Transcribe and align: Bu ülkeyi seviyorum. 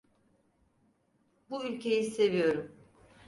Bu 1.49 1.63
ülkeyi 1.65 2.03
seviyorum. 2.11 2.71